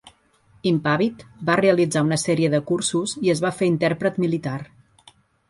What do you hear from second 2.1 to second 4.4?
sèrie de cursos i es va fer intèrpret